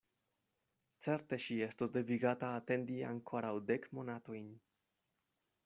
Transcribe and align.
Certe 1.07 1.37
ŝi 1.43 1.57
estos 1.65 1.91
devigata 1.97 2.49
atendi 2.61 2.97
ankoraŭ 3.11 3.53
dek 3.71 3.89
monatojn. 3.99 4.49